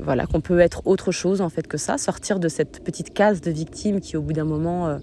voilà, 0.03 0.27
qu'on 0.27 0.41
peut 0.41 0.61
être 0.61 0.83
autre 0.87 1.13
chose 1.13 1.41
en 1.41 1.49
fait 1.49 1.67
que 1.67 1.79
ça, 1.79 1.99
sortir 1.99 2.41
de 2.41 2.49
cette 2.49 2.83
petite 2.83 3.15
case 3.15 3.41
de 3.41 3.51
victime 3.51 4.01
qui, 4.01 4.17
au 4.17 4.23
bout 4.23 4.33
d'un 4.33 4.45
moment, 4.45 4.99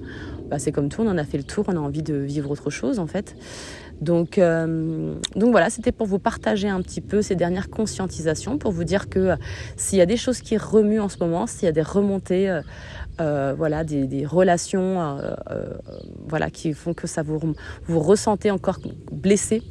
bah, 0.50 0.59
c'est 0.59 0.71
comme 0.71 0.89
tout, 0.89 1.01
on 1.01 1.07
en 1.09 1.17
a 1.17 1.23
fait 1.23 1.38
le 1.38 1.43
tour, 1.43 1.65
on 1.67 1.75
a 1.75 1.79
envie 1.79 2.03
de 2.03 2.15
vivre 2.15 2.51
autre 2.51 2.69
chose 2.69 3.00
en 3.00 3.07
fait. 3.07 3.35
Donc, 4.03 4.38
euh, 4.38 5.15
donc 5.36 5.51
voilà, 5.51 5.69
c'était 5.69 5.93
pour 5.93 6.07
vous 6.07 6.19
partager 6.19 6.67
un 6.67 6.81
petit 6.81 7.00
peu 7.00 7.22
ces 7.22 7.36
dernières 7.36 7.69
conscientisations, 7.69 8.57
pour 8.57 8.72
vous 8.72 8.83
dire 8.83 9.07
que 9.10 9.19
euh, 9.19 9.36
s'il 9.77 9.98
y 9.98 10.01
a 10.01 10.05
des 10.05 10.17
choses 10.17 10.41
qui 10.41 10.57
remuent 10.57 11.00
en 11.00 11.10
ce 11.10 11.17
moment, 11.19 11.48
s'il 11.48 11.63
y 11.63 11.69
a 11.69 11.72
des 11.72 11.81
remontées, 11.81 12.62
euh, 13.22 13.53
voilà, 13.57 13.83
des, 13.83 14.25
relations, 14.25 15.17
voilà, 16.27 16.50
qui 16.50 16.74
font 16.74 16.93
que 16.93 17.07
ça 17.07 17.24
vous 17.24 17.39
vous 17.86 18.00
ressentez 18.00 18.51
encore 18.51 18.79
blessé 19.12 19.63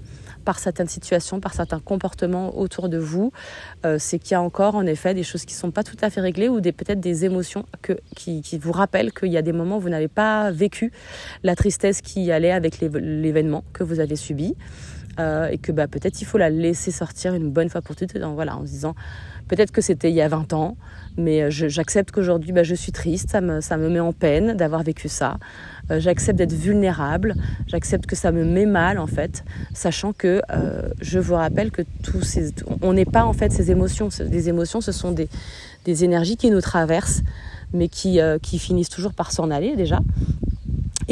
par 0.43 0.59
certaines 0.59 0.89
situations, 0.89 1.41
par 1.41 1.55
certains 1.55 1.81
comportements 1.81 2.59
autour 2.59 2.89
de 2.89 2.99
vous, 2.99 3.33
euh, 3.87 3.97
c'est 3.99 4.19
qu'il 4.19 4.33
y 4.33 4.35
a 4.35 4.43
encore 4.43 4.75
en 4.75 4.87
effet 4.87 5.15
des 5.15 5.23
choses 5.23 5.45
qui 5.45 5.55
ne 5.55 5.59
sont 5.59 5.71
pas 5.71 5.83
tout 5.83 5.97
à 6.01 6.11
fait 6.11 6.21
réglées 6.21 6.49
ou 6.49 6.61
peut-être 6.61 7.01
des 7.01 7.25
émotions 7.25 7.65
que, 7.81 7.95
qui, 8.15 8.43
vous 8.59 8.73
rappellent 8.73 9.13
qu'il 9.13 9.33
y 9.33 9.37
a 9.37 9.43
des 9.43 9.53
moments 9.53 9.79
où 9.79 9.81
vous 9.81 9.89
n'avez 9.89 10.09
pas 10.09 10.51
vécu 10.51 10.93
la 11.43 11.57
tristesse 11.57 12.01
qui 12.01 12.31
allait 12.31 12.53
avec 12.53 12.81
l'événement 12.81 13.65
que 13.73 13.85
vous 13.85 14.01
avez 14.01 14.17
subi. 14.17 14.55
Euh, 15.21 15.49
et 15.49 15.59
que 15.59 15.73
bah, 15.73 15.89
peut-être 15.89 16.23
il 16.23 16.25
faut 16.25 16.39
la 16.39 16.49
laisser 16.49 16.91
sortir 16.91 17.35
une 17.35 17.51
bonne 17.51 17.69
fois 17.69 17.83
pour 17.83 17.95
toutes 17.95 18.17
voilà, 18.17 18.57
en 18.57 18.63
se 18.63 18.71
disant 18.71 18.95
peut-être 19.53 19.71
que 19.71 19.83
c'était 19.83 20.09
il 20.09 20.15
y 20.15 20.23
a 20.23 20.29
20 20.29 20.55
ans, 20.55 20.79
mais 21.19 21.43
euh, 21.43 21.51
j'accepte 21.51 22.11
qu'aujourd'hui 22.11 22.53
bah, 22.53 22.63
je 22.63 22.75
suis 22.75 22.91
triste, 22.91 23.29
ça 23.29 23.43
me, 23.43 23.89
met 23.91 24.01
en 24.01 24.15
peine 24.15 24.55
d'avoir 24.57 24.83
vécu 24.83 25.11
ça. 25.11 25.37
Euh, 25.91 26.01
j'accepte 26.01 26.39
d'être 26.39 26.55
vulnérable, 26.55 27.35
j'accepte 27.67 28.07
que 28.07 28.17
ça 28.17 28.33
me 28.33 28.47
met 28.47 28.65
mal 28.65 28.99
en 28.99 29.07
fait, 29.07 29.45
sachant 29.75 30.15
que 30.15 30.41
euh, 30.51 30.89
je 31.03 31.19
vous 31.19 31.35
rappelle 31.35 31.71
que 31.71 31.83
tous 32.03 32.23
ces, 32.23 32.55
on 32.81 32.95
n'est 32.95 33.05
pas 33.05 33.27
en 33.27 33.35
fait 33.35 33.53
ces 33.53 33.71
émotions, 33.71 34.09
des 34.27 34.49
émotions, 34.49 34.81
ce 34.81 34.91
sont 34.91 35.13
des, 35.13 35.29
énergies 35.85 36.39
qui 36.39 36.51
nous 36.51 36.63
traversent, 36.63 37.21
mais 37.75 37.89
qui 37.89 38.19
finissent 38.59 38.89
toujours 38.89 39.13
par 39.13 39.33
s'en 39.33 39.51
aller 39.51 39.77
déjà. 39.77 40.01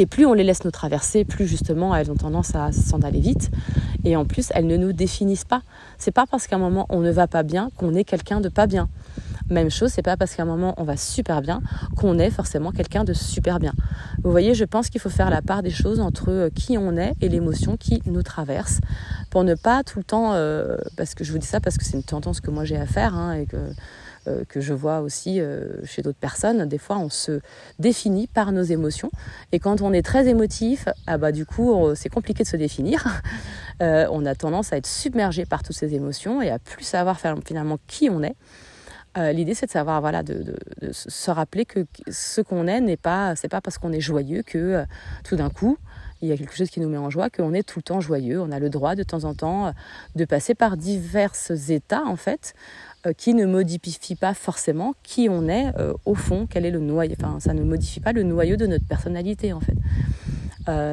Et 0.01 0.07
plus 0.07 0.25
on 0.25 0.33
les 0.33 0.43
laisse 0.43 0.65
nous 0.65 0.71
traverser, 0.71 1.25
plus 1.25 1.45
justement 1.45 1.95
elles 1.95 2.09
ont 2.09 2.15
tendance 2.15 2.55
à 2.55 2.71
s'en 2.71 3.01
aller 3.01 3.19
vite. 3.19 3.51
Et 4.03 4.15
en 4.15 4.25
plus, 4.25 4.47
elles 4.55 4.65
ne 4.65 4.75
nous 4.75 4.93
définissent 4.93 5.45
pas. 5.45 5.61
C'est 5.99 6.09
pas 6.09 6.25
parce 6.25 6.47
qu'à 6.47 6.55
un 6.55 6.59
moment 6.59 6.87
on 6.89 7.01
ne 7.01 7.11
va 7.11 7.27
pas 7.27 7.43
bien 7.43 7.69
qu'on 7.77 7.93
est 7.93 8.03
quelqu'un 8.03 8.41
de 8.41 8.49
pas 8.49 8.65
bien. 8.65 8.89
Même 9.51 9.69
chose, 9.69 9.91
c'est 9.91 10.01
pas 10.01 10.17
parce 10.17 10.33
qu'à 10.33 10.41
un 10.41 10.47
moment 10.47 10.73
on 10.77 10.85
va 10.85 10.97
super 10.97 11.43
bien 11.43 11.61
qu'on 11.95 12.17
est 12.17 12.31
forcément 12.31 12.71
quelqu'un 12.71 13.03
de 13.03 13.13
super 13.13 13.59
bien. 13.59 13.73
Vous 14.23 14.31
voyez, 14.31 14.55
je 14.55 14.65
pense 14.65 14.89
qu'il 14.89 14.99
faut 14.99 15.11
faire 15.11 15.29
la 15.29 15.43
part 15.43 15.61
des 15.61 15.69
choses 15.69 15.99
entre 15.99 16.31
euh, 16.31 16.49
qui 16.49 16.79
on 16.79 16.97
est 16.97 17.13
et 17.21 17.29
l'émotion 17.29 17.77
qui 17.77 18.01
nous 18.07 18.23
traverse 18.23 18.79
pour 19.29 19.43
ne 19.43 19.53
pas 19.53 19.83
tout 19.83 19.99
le 19.99 20.03
temps, 20.03 20.33
euh, 20.33 20.77
parce 20.97 21.13
que 21.13 21.23
je 21.23 21.31
vous 21.31 21.37
dis 21.37 21.45
ça 21.45 21.59
parce 21.59 21.77
que 21.77 21.85
c'est 21.85 21.95
une 21.95 22.01
tendance 22.01 22.41
que 22.41 22.49
moi 22.49 22.65
j'ai 22.65 22.77
à 22.77 22.87
faire 22.87 23.13
hein, 23.13 23.33
et 23.33 23.45
que 23.45 23.57
euh, 24.27 24.43
que 24.47 24.61
je 24.61 24.73
vois 24.73 25.01
aussi 25.01 25.39
chez 25.85 26.01
d'autres 26.01 26.19
personnes. 26.19 26.65
Des 26.67 26.77
fois, 26.77 26.97
on 26.97 27.09
se 27.09 27.41
définit 27.79 28.27
par 28.27 28.51
nos 28.51 28.63
émotions. 28.63 29.11
Et 29.51 29.59
quand 29.59 29.81
on 29.81 29.93
est 29.93 30.01
très 30.01 30.27
émotif, 30.27 30.87
ah 31.07 31.17
bah, 31.17 31.31
du 31.31 31.45
coup, 31.45 31.95
c'est 31.95 32.09
compliqué 32.09 32.43
de 32.43 32.47
se 32.47 32.57
définir. 32.57 33.21
on 33.79 34.25
a 34.25 34.35
tendance 34.35 34.73
à 34.73 34.77
être 34.77 34.87
submergé 34.87 35.45
par 35.45 35.63
toutes 35.63 35.75
ces 35.75 35.95
émotions 35.95 36.41
et 36.41 36.49
à 36.49 36.59
plus 36.59 36.83
savoir 36.83 37.19
finalement 37.19 37.79
qui 37.87 38.09
on 38.09 38.21
est. 38.23 38.35
Euh, 39.17 39.33
l'idée, 39.33 39.53
c'est 39.53 39.65
de 39.65 39.71
savoir, 39.71 39.99
voilà, 39.99 40.23
de, 40.23 40.55
se 40.91 41.31
rappeler 41.31 41.65
que 41.65 41.85
ce 42.09 42.41
qu'on 42.41 42.67
est 42.67 42.79
n'est 42.79 42.97
pas, 42.97 43.35
c'est 43.35 43.49
pas 43.49 43.59
parce 43.59 43.77
qu'on 43.77 43.91
est 43.91 43.99
joyeux 43.99 44.41
que 44.41 44.57
euh, 44.57 44.85
tout 45.25 45.35
d'un 45.35 45.49
coup, 45.49 45.77
il 46.21 46.29
y 46.29 46.31
a 46.31 46.37
quelque 46.37 46.55
chose 46.55 46.69
qui 46.69 46.79
nous 46.79 46.87
met 46.87 46.97
en 46.97 47.09
joie, 47.09 47.29
qu'on 47.29 47.53
est 47.53 47.63
tout 47.63 47.79
le 47.79 47.83
temps 47.83 47.99
joyeux. 47.99 48.39
On 48.39 48.51
a 48.51 48.59
le 48.59 48.69
droit 48.69 48.95
de 48.95 49.03
temps 49.03 49.25
en 49.25 49.33
temps 49.33 49.67
euh, 49.67 49.71
de 50.15 50.23
passer 50.23 50.55
par 50.55 50.77
divers 50.77 51.33
états, 51.69 52.05
en 52.05 52.15
fait, 52.15 52.53
qui 53.17 53.33
ne 53.33 53.45
modifient 53.45 54.15
pas 54.15 54.33
forcément 54.33 54.93
qui 55.03 55.27
on 55.29 55.47
est 55.47 55.73
au 56.05 56.15
fond, 56.15 56.47
quel 56.49 56.65
est 56.65 56.71
le 56.71 56.79
noyau. 56.79 57.15
Enfin, 57.19 57.39
ça 57.39 57.53
ne 57.53 57.63
modifie 57.63 57.99
pas 57.99 58.13
le 58.13 58.23
noyau 58.23 58.57
de 58.57 58.67
notre 58.67 58.85
personnalité, 58.85 59.53
en 59.53 59.59
fait. 59.59 59.75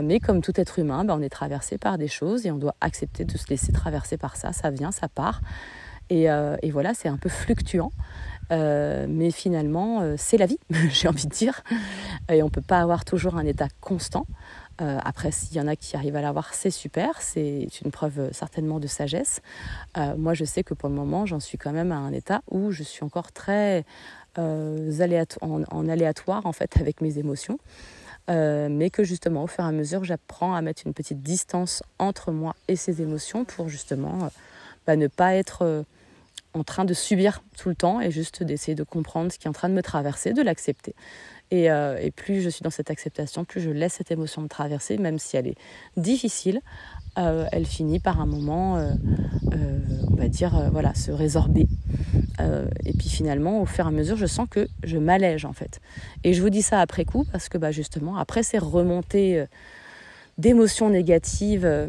mais 0.03 0.21
comme 0.21 0.41
tout 0.41 0.59
être 0.61 0.79
humain, 0.79 1.05
ben, 1.05 1.17
on 1.19 1.23
est 1.23 1.29
traversé 1.29 1.79
par 1.79 1.99
des 1.99 2.09
choses 2.09 2.47
et 2.47 2.51
on 2.51 2.59
doit 2.59 2.77
accepter 2.81 3.25
de 3.25 3.37
se 3.37 3.49
laisser 3.49 3.73
traverser 3.73 4.17
par 4.17 4.37
ça. 4.37 4.53
Ça 4.53 4.71
vient, 4.71 4.91
ça 4.91 5.09
part. 5.09 5.41
Euh, 6.13 6.57
et, 6.63 6.71
voilà, 6.71 6.95
c'est 6.95 7.09
un 7.09 7.17
peu 7.17 7.29
fluctuant. 7.29 7.93
Euh, 8.51 9.07
mais 9.09 9.31
finalement, 9.31 10.01
euh, 10.01 10.15
c'est 10.17 10.39
la 10.39 10.47
vie, 10.47 10.59
j'ai 10.91 11.09
envie 11.09 11.27
de 11.27 11.35
dire. 11.35 11.63
Et 12.31 12.43
on 12.43 12.47
ne 12.47 12.51
peut 12.51 12.63
pas 12.63 12.81
avoir 12.81 13.05
toujours 13.05 13.37
un 13.37 13.45
état 13.45 13.69
constant. 13.81 14.27
Après, 14.79 15.33
s'il 15.33 15.57
y 15.57 15.61
en 15.61 15.67
a 15.67 15.77
qui 15.77 15.97
arrivent 15.97 16.17
à 16.17 16.23
l'avoir, 16.23 16.55
c'est 16.55 16.71
super. 16.71 17.21
C'est 17.21 17.69
une 17.85 17.91
preuve 17.91 18.31
certainement 18.33 18.81
de 18.81 18.87
sagesse. 18.87 19.41
moi, 20.17 20.35
je 20.35 20.45
sais 20.45 20.63
que 20.63 20.75
pour 20.75 20.89
le 20.89 20.95
moment, 20.95 21.27
j'en 21.27 21.41
suis 21.41 21.59
quand 21.59 21.73
même 21.73 21.93
à 21.93 21.97
un 21.97 22.13
état 22.13 22.43
où 22.51 22.71
je 22.71 22.83
suis 22.83 23.05
encore 23.05 23.33
très 23.33 23.85
en, 24.37 25.63
en, 25.71 25.89
aléatoire 25.89 26.47
en 26.47 26.53
fait 26.53 26.77
avec 26.81 27.01
mes 27.01 27.19
émotions. 27.19 27.59
mais 28.29 28.91
que 28.91 29.03
justement, 29.03 29.45
au 29.45 29.47
fur 29.49 29.65
et 29.65 29.69
à 29.69 29.73
mesure, 29.73 30.05
j'apprends 30.05 30.55
à 30.55 30.63
mettre 30.63 30.83
une 30.87 30.95
petite 30.95 31.23
distance 31.23 31.83
entre 31.99 32.31
moi 32.31 32.55
et 32.69 32.77
ces 32.77 33.03
émotions 33.03 33.45
pour 33.45 33.69
justement 33.69 34.31
bah, 34.87 34.97
ne 34.97 35.09
pas 35.09 35.35
être 35.35 35.85
en 36.59 36.65
train 36.65 36.85
de 36.85 36.95
subir 36.95 37.43
tout 37.57 37.69
le 37.69 37.75
temps 37.75 38.01
et 38.01 38.11
juste 38.11 38.43
d'essayer 38.43 38.75
de 38.75 38.83
comprendre 38.83 39.33
ce 39.33 39.39
qui 39.39 39.47
est 39.47 39.51
en 39.51 39.55
train 39.55 39.69
de 39.69 39.75
me 39.75 39.83
traverser, 39.83 40.33
de 40.33 40.43
l'accepter. 40.43 40.95
Et, 41.51 41.71
euh, 41.71 42.11
plus 42.15 42.43
je 42.43 42.49
suis 42.49 42.63
dans 42.63 42.71
cette 42.71 42.91
acceptation, 42.91 43.45
plus 43.45 43.61
je 43.61 43.71
laisse 43.71 43.95
cette 43.95 44.11
émotion 44.11 44.43
me 44.43 44.49
traverser, 44.49 44.99
même 44.99 45.19
si 45.19 45.37
elle 45.37 45.47
est 45.47 45.57
difficile, 45.97 46.61
euh, 47.19 47.47
elle 47.53 47.65
finit 47.65 48.01
par 48.01 48.21
un 48.21 48.27
moment, 48.27 48.77
euh, 48.77 48.91
on 50.11 50.15
va 50.15 50.29
dire, 50.29 50.71
voilà, 50.71 50.95
se 50.95 51.11
résorber. 51.11 51.69
et 52.85 52.93
puis 52.93 53.09
finalement, 53.09 53.61
au 53.61 53.67
fur 53.67 53.85
et 53.85 53.89
à 53.89 53.91
mesure, 53.91 54.17
je 54.17 54.27
sens 54.27 54.47
que 54.49 54.69
je 54.85 54.99
m'allège 54.99 55.45
en 55.45 55.53
fait. 55.53 55.81
Et 56.25 56.35
je 56.35 56.43
vous 56.43 56.51
dis 56.51 56.63
ça 56.63 56.81
après 56.81 57.05
coup 57.05 57.25
parce 57.33 57.49
que 57.49 57.59
bah, 57.59 57.73
justement, 57.73 58.17
après 58.17 58.43
ces 58.43 58.59
remontées 58.59 59.45
d'émotions 60.39 60.91
négatives, 60.91 61.65
euh, 61.65 61.89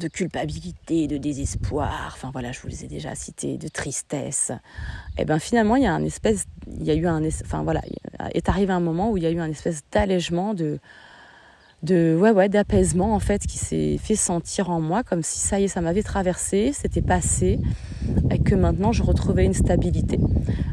de 0.00 0.08
culpabilité, 0.08 1.06
de 1.06 1.18
désespoir, 1.18 2.12
enfin 2.14 2.30
voilà, 2.32 2.50
je 2.50 2.60
vous 2.60 2.68
les 2.68 2.84
ai 2.84 2.88
déjà 2.88 3.14
cités, 3.14 3.58
de 3.58 3.68
tristesse. 3.68 4.50
Et 5.16 5.22
eh 5.22 5.24
ben 5.24 5.38
finalement, 5.38 5.76
il 5.76 5.84
y 5.84 5.86
a 5.86 5.94
un 5.94 6.02
espèce, 6.02 6.46
il 6.66 6.82
y 6.82 6.90
a 6.90 6.94
eu 6.94 7.06
un, 7.06 7.22
enfin 7.44 7.62
voilà, 7.62 7.82
est 8.32 8.48
arrivé 8.48 8.72
un 8.72 8.80
moment 8.80 9.12
où 9.12 9.16
il 9.16 9.22
y 9.22 9.26
a 9.26 9.30
eu 9.30 9.38
un 9.38 9.50
espèce 9.50 9.82
d'allègement, 9.92 10.54
de, 10.54 10.80
de 11.84 12.16
ouais 12.18 12.30
ouais, 12.30 12.48
d'apaisement 12.48 13.14
en 13.14 13.20
fait, 13.20 13.46
qui 13.46 13.58
s'est 13.58 13.98
fait 13.98 14.16
sentir 14.16 14.70
en 14.70 14.80
moi, 14.80 15.02
comme 15.02 15.22
si 15.22 15.38
ça 15.38 15.60
y 15.60 15.64
est, 15.64 15.68
ça 15.68 15.80
m'avait 15.80 16.02
traversé, 16.02 16.72
c'était 16.72 17.02
passé, 17.02 17.60
et 18.30 18.38
que 18.38 18.54
maintenant 18.54 18.92
je 18.92 19.02
retrouvais 19.02 19.44
une 19.44 19.54
stabilité. 19.54 20.18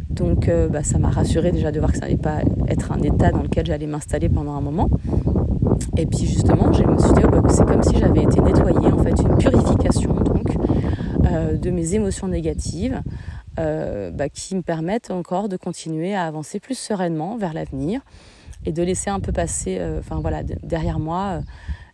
Donc 0.09 0.47
euh, 0.47 0.67
bah, 0.67 0.83
ça 0.83 0.97
m'a 0.97 1.09
rassuré 1.09 1.51
déjà 1.51 1.71
de 1.71 1.79
voir 1.79 1.91
que 1.91 1.97
ça 1.97 2.05
n'allait 2.05 2.17
pas 2.17 2.39
être 2.67 2.91
un 2.91 3.01
état 3.01 3.31
dans 3.31 3.43
lequel 3.43 3.65
j'allais 3.65 3.87
m'installer 3.87 4.29
pendant 4.29 4.53
un 4.53 4.61
moment. 4.61 4.89
Et 5.97 6.05
puis 6.05 6.25
justement, 6.25 6.71
je 6.71 6.83
me 6.83 6.97
suis 6.97 7.13
dit, 7.13 7.21
oh, 7.23 7.29
bah, 7.29 7.41
c'est 7.49 7.65
comme 7.65 7.83
si 7.83 7.97
j'avais 7.97 8.23
été 8.23 8.39
nettoyée, 8.39 8.91
en 8.91 9.03
fait, 9.03 9.19
une 9.21 9.37
purification 9.37 10.13
donc 10.13 10.55
euh, 11.25 11.57
de 11.57 11.69
mes 11.69 11.95
émotions 11.95 12.27
négatives 12.27 13.01
euh, 13.59 14.11
bah, 14.11 14.29
qui 14.29 14.55
me 14.55 14.61
permettent 14.61 15.11
encore 15.11 15.49
de 15.49 15.57
continuer 15.57 16.15
à 16.15 16.25
avancer 16.25 16.59
plus 16.59 16.77
sereinement 16.77 17.35
vers 17.35 17.53
l'avenir 17.53 18.01
et 18.65 18.71
de 18.71 18.83
laisser 18.83 19.09
un 19.09 19.19
peu 19.19 19.31
passer, 19.31 19.77
euh, 19.79 19.99
enfin 19.99 20.19
voilà, 20.19 20.43
derrière 20.43 20.99
moi 20.99 21.41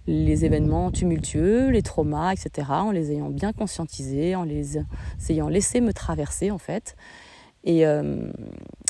les 0.09 0.45
événements 0.45 0.89
tumultueux, 0.89 1.69
les 1.69 1.81
traumas, 1.81 2.31
etc., 2.31 2.67
en 2.69 2.91
les 2.91 3.11
ayant 3.11 3.29
bien 3.29 3.51
conscientisés, 3.51 4.35
en 4.35 4.43
les 4.43 4.77
ayant 5.29 5.49
laissé 5.49 5.81
me 5.81 5.91
traverser 5.91 6.49
en 6.49 6.57
fait. 6.57 6.95
Et, 7.65 7.85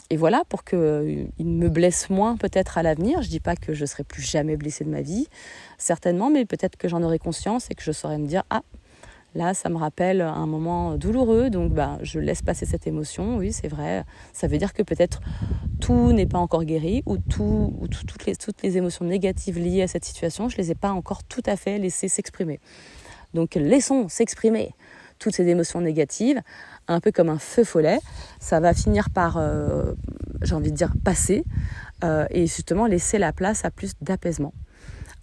et 0.09 0.15
voilà, 0.15 0.43
pour 0.47 0.63
qu'il 0.63 0.79
euh, 0.79 1.25
me 1.39 1.67
blesse 1.67 2.09
moins 2.09 2.37
peut-être 2.37 2.77
à 2.77 2.83
l'avenir. 2.83 3.21
Je 3.21 3.27
ne 3.27 3.31
dis 3.31 3.39
pas 3.39 3.55
que 3.55 3.73
je 3.73 3.85
serai 3.85 4.03
plus 4.03 4.21
jamais 4.21 4.55
blessée 4.55 4.85
de 4.85 4.89
ma 4.89 5.01
vie, 5.01 5.27
certainement, 5.77 6.29
mais 6.29 6.45
peut-être 6.45 6.77
que 6.77 6.87
j'en 6.87 7.03
aurai 7.03 7.19
conscience 7.19 7.69
et 7.69 7.75
que 7.75 7.83
je 7.83 7.91
saurai 7.91 8.17
me 8.17 8.27
dire 8.27 8.43
ah 8.49 8.61
là 9.35 9.53
ça 9.53 9.69
me 9.69 9.75
rappelle 9.75 10.21
un 10.21 10.45
moment 10.47 10.95
douloureux, 10.95 11.49
donc 11.49 11.73
bah, 11.73 11.97
je 12.01 12.19
laisse 12.19 12.41
passer 12.41 12.65
cette 12.65 12.87
émotion. 12.87 13.35
Oui, 13.37 13.51
c'est 13.51 13.67
vrai. 13.67 14.05
Ça 14.31 14.47
veut 14.47 14.57
dire 14.57 14.73
que 14.73 14.81
peut-être 14.81 15.19
tout 15.87 16.11
n'est 16.11 16.25
pas 16.25 16.37
encore 16.37 16.65
guéri 16.65 17.01
ou, 17.05 17.17
tout, 17.17 17.73
ou 17.79 17.87
toutes, 17.87 18.25
les, 18.25 18.35
toutes 18.35 18.61
les 18.61 18.75
émotions 18.75 19.05
négatives 19.05 19.57
liées 19.57 19.83
à 19.83 19.87
cette 19.87 20.03
situation, 20.03 20.49
je 20.49 20.57
ne 20.57 20.61
les 20.61 20.71
ai 20.71 20.75
pas 20.75 20.91
encore 20.91 21.23
tout 21.23 21.43
à 21.45 21.55
fait 21.55 21.77
laissées 21.77 22.09
s'exprimer. 22.09 22.59
Donc 23.33 23.55
laissons 23.55 24.09
s'exprimer 24.09 24.73
toutes 25.17 25.33
ces 25.33 25.47
émotions 25.47 25.79
négatives 25.79 26.41
un 26.89 26.99
peu 26.99 27.13
comme 27.13 27.29
un 27.29 27.39
feu 27.39 27.63
follet. 27.63 27.99
Ça 28.41 28.59
va 28.59 28.73
finir 28.73 29.09
par, 29.09 29.37
euh, 29.37 29.93
j'ai 30.41 30.55
envie 30.55 30.71
de 30.71 30.75
dire, 30.75 30.91
passer 31.05 31.45
euh, 32.03 32.25
et 32.31 32.47
justement 32.47 32.85
laisser 32.85 33.17
la 33.17 33.31
place 33.31 33.63
à 33.63 33.71
plus 33.71 33.93
d'apaisement. 34.01 34.53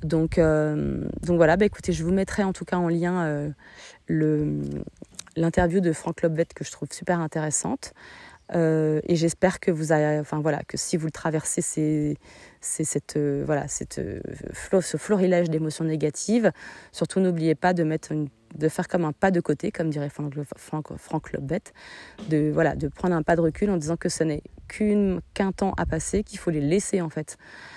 Donc, 0.02 0.38
euh, 0.38 1.04
donc 1.25 1.37
voilà, 1.37 1.59
bah 1.59 1.66
écoutez, 1.66 1.92
je 1.92 2.02
vous 2.02 2.12
mettrai 2.12 2.42
en 2.42 2.54
tout 2.54 2.64
cas 2.64 2.78
en 2.78 2.88
lien 2.88 3.52
l'interview 4.09 5.80
de 5.80 5.92
Franck 5.92 6.23
Lobvet 6.23 6.47
que 6.54 6.64
je 6.64 6.71
trouve 6.71 6.88
super 6.90 7.21
intéressante. 7.21 7.92
Et 8.53 9.17
j'espère 9.17 9.61
que 9.61 9.71
vous 9.71 9.93
avez, 9.93 10.19
enfin 10.19 10.41
voilà, 10.41 10.63
que 10.63 10.77
si 10.77 10.97
vous 10.97 11.07
le 11.07 11.13
traversez, 11.13 11.63
c'est, 11.63 12.17
cette, 12.61 13.19
voilà, 13.19 13.69
cette, 13.69 14.01
ce 14.81 14.97
florilège 14.97 15.51
d'émotions 15.51 15.85
négatives. 15.85 16.53
Surtout, 16.93 17.21
n'oubliez 17.21 17.55
pas 17.55 17.73
de 17.75 17.85
mettre 17.85 18.13
de 18.55 18.69
faire 18.69 18.89
comme 18.89 19.05
un 19.05 19.13
pas 19.13 19.31
de 19.31 19.41
côté, 19.41 19.71
comme 19.71 19.91
dirait 19.91 20.09
Franck, 20.09 20.35
Franck, 20.57 20.97
Franck 20.97 21.33
de, 22.29 22.51
voilà, 22.53 22.77
de 22.77 22.89
prendre 22.89 23.15
un 23.15 23.23
pas 23.23 23.37
de 23.37 23.41
recul 23.41 23.71
en 23.71 23.77
disant 23.77 23.97
que 23.97 24.09
ce 24.09 24.25
n'est 24.25 24.43
qu'un 24.69 25.53
temps 25.53 25.75
à 25.77 25.87
passer, 25.87 26.23
qu'il 26.23 26.39
faut 26.39 26.51
les 26.51 26.61
laisser 26.61 27.01
en 27.01 27.09
fait 27.09 27.37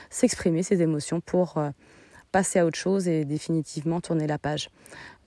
s'exprimer, 0.09 0.63
ces 0.63 0.81
émotions, 0.81 1.19
pour 1.19 1.57
euh, 1.57 1.69
passer 2.31 2.59
à 2.59 2.65
autre 2.65 2.77
chose 2.77 3.07
et 3.07 3.25
définitivement 3.25 4.01
tourner 4.01 4.27
la 4.27 4.37
page. 4.37 4.69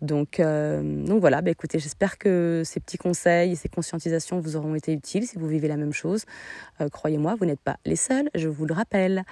Donc, 0.00 0.40
euh, 0.40 0.82
donc 1.04 1.20
voilà, 1.20 1.42
bah 1.42 1.50
écoutez, 1.50 1.78
j'espère 1.78 2.16
que 2.16 2.62
ces 2.64 2.80
petits 2.80 2.96
conseils 2.96 3.52
et 3.52 3.56
ces 3.56 3.68
conscientisations 3.68 4.40
vous 4.40 4.56
auront 4.56 4.74
été 4.74 4.92
utiles 4.92 5.26
si 5.26 5.36
vous 5.36 5.46
vivez 5.46 5.68
la 5.68 5.76
même 5.76 5.92
chose. 5.92 6.24
Euh, 6.80 6.88
croyez-moi, 6.88 7.34
vous 7.34 7.44
n'êtes 7.44 7.60
pas 7.60 7.76
les 7.84 7.96
seuls, 7.96 8.30
je 8.34 8.48
vous 8.48 8.64
le 8.64 8.72
rappelle. 8.72 9.24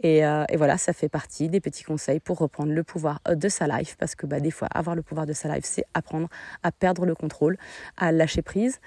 Et, 0.00 0.24
euh, 0.24 0.44
et, 0.48 0.56
voilà, 0.56 0.78
ça 0.78 0.92
fait 0.92 1.08
partie 1.08 1.48
des 1.48 1.60
petits 1.60 1.82
conseils 1.82 2.20
pour 2.20 2.38
reprendre 2.38 2.72
le 2.72 2.84
pouvoir 2.84 3.20
de 3.28 3.48
sa 3.48 3.66
life, 3.66 3.96
parce 3.98 4.14
que 4.14 4.26
bah, 4.26 4.38
des 4.38 4.52
fois, 4.52 4.68
avoir 4.68 4.94
le 4.94 5.02
pouvoir 5.02 5.26
de 5.26 5.32
sa 5.32 5.52
life, 5.52 5.64
c'est 5.64 5.84
apprendre 5.92 6.28
à 6.62 6.70
perdre 6.70 7.04
le 7.04 7.14
contrôle, 7.14 7.56
à 7.96 8.12
lâcher 8.12 8.42
prise, 8.42 8.80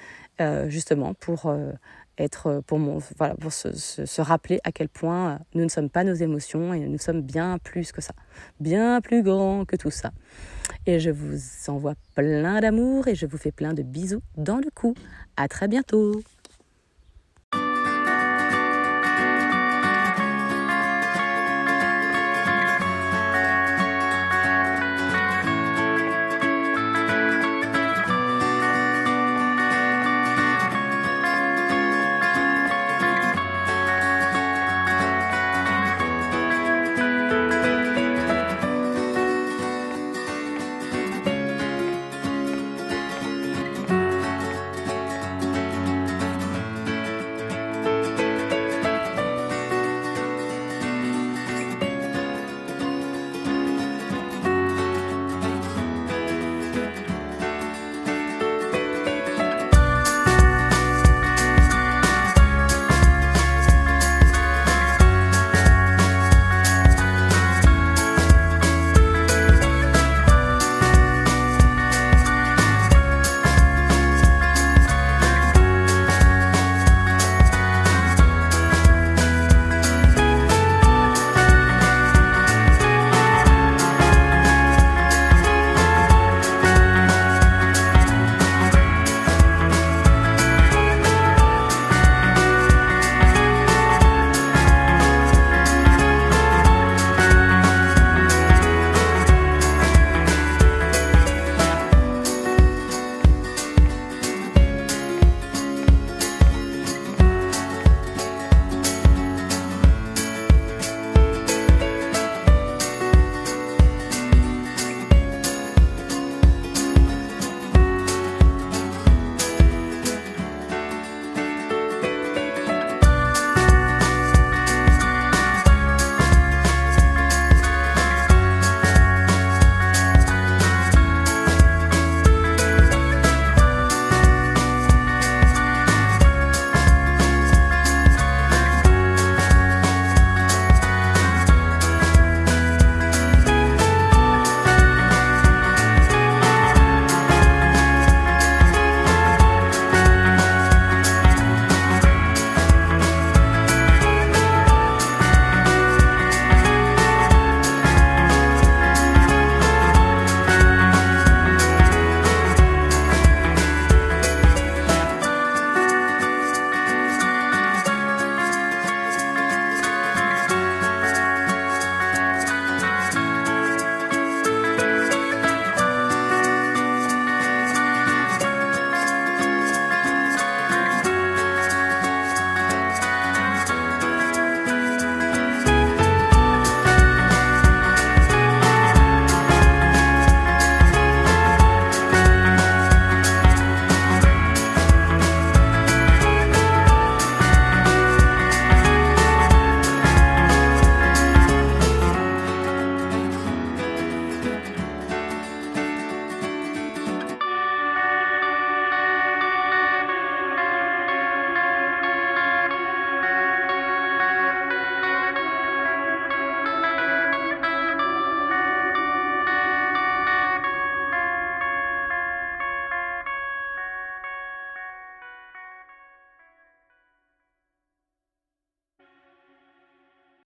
justement 0.68 1.14
pour 1.14 1.50
être 2.18 2.62
pour 2.66 2.80
mon 2.80 3.00
voilà 3.18 3.36
pour 3.36 3.52
se, 3.54 3.74
se, 3.74 4.22
rappeler 4.22 4.60
à 4.64 4.72
quel 4.72 4.90
point 4.90 5.40
nous 5.54 5.64
ne 5.64 5.70
sommes 5.70 5.90
pas 5.90 6.04
nos 6.04 6.14
émotions 6.14 6.74
et 6.74 6.80
nous 6.80 6.98
sommes 6.98 7.22
bien 7.22 7.58
plus 7.58 7.92
que 7.92 8.02
ça, 8.02 8.14
bien 8.60 9.02
plus 9.02 9.24
grand 9.24 9.66
que 9.66 9.76
tout 9.76 9.92
ça. 9.92 10.12
Et 10.86 11.00
je 11.00 11.10
vous 11.10 11.38
envoie 11.68 11.96
plein 12.16 12.62
d'amour 12.62 13.08
et 13.08 13.16
je 13.16 13.26
vous 13.26 13.38
fais 13.38 13.52
plein 13.52 13.74
de 13.74 13.84
bisous 13.84 14.22
dans 14.38 14.58
le 14.58 14.70
cou. 14.74 14.94
À 15.38 15.48
très 15.48 15.68
bientôt. 15.68 16.22